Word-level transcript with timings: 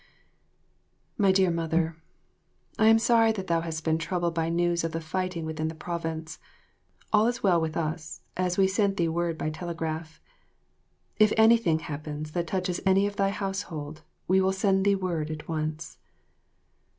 12 1.17 1.19
My 1.27 1.31
Dear 1.31 1.51
Mother, 1.51 1.95
I 2.79 2.87
am 2.87 2.97
sorry 2.97 3.31
that 3.33 3.45
thou 3.45 3.61
hast 3.61 3.83
been 3.83 3.99
troubled 3.99 4.33
by 4.33 4.49
news 4.49 4.83
of 4.83 4.93
the 4.93 4.99
fighting 4.99 5.45
within 5.45 5.67
the 5.67 5.75
province. 5.75 6.39
All 7.13 7.27
is 7.27 7.43
well 7.43 7.61
with 7.61 7.77
us, 7.77 8.21
as 8.35 8.57
we 8.57 8.65
sent 8.65 8.97
thee 8.97 9.07
word 9.07 9.37
by 9.37 9.51
telegraph. 9.51 10.19
If 11.19 11.31
anything 11.37 11.77
happens 11.77 12.31
that 12.31 12.47
touches 12.47 12.81
any 12.83 13.05
of 13.05 13.17
thy 13.17 13.29
household, 13.29 14.01
we 14.27 14.41
will 14.41 14.51
send 14.53 14.85
thee 14.85 14.95
word 14.95 15.29
at 15.29 15.47
once. 15.47 15.99